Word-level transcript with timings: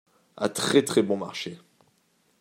À 0.35 0.49
très 0.49 0.81
très 0.83 1.03
bon 1.03 1.15
marché. 1.15 1.59